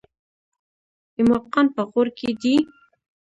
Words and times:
ایماقان 1.17 1.65
په 1.75 1.81
غور 1.91 2.07
کې 2.17 2.29
دي؟ 2.41 2.55